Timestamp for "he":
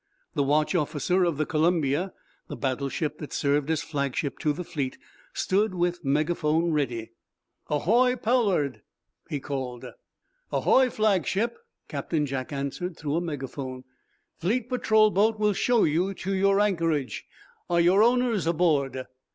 9.29-9.39